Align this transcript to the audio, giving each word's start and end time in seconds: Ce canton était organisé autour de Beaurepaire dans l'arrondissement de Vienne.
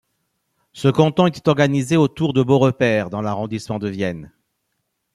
Ce 0.73 0.87
canton 0.87 1.27
était 1.27 1.47
organisé 1.47 1.95
autour 1.95 2.33
de 2.33 2.41
Beaurepaire 2.41 3.11
dans 3.11 3.21
l'arrondissement 3.21 3.77
de 3.77 3.87
Vienne. 3.87 4.31